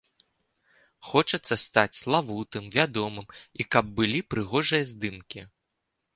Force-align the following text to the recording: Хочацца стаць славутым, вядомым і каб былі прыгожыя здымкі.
Хочацца 1.09 1.57
стаць 1.65 1.97
славутым, 1.99 2.63
вядомым 2.77 3.27
і 3.61 3.67
каб 3.77 3.85
былі 4.01 4.19
прыгожыя 4.35 4.83
здымкі. 4.95 5.41